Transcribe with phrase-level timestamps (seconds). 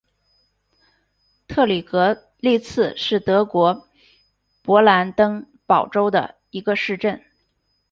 [1.47, 3.87] 特里格利茨是德国
[4.63, 7.23] 勃兰登堡州的一个市镇。